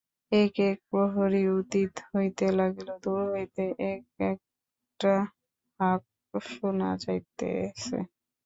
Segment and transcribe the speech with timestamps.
[0.31, 3.63] এক এক প্রহর অতীত হইতে লাগিল, দুর হইতে
[3.91, 5.13] এক একটা
[5.79, 6.01] হাঁক
[6.49, 7.97] শুনা যাইতেছে।